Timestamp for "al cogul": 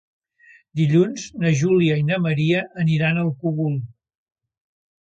3.27-3.79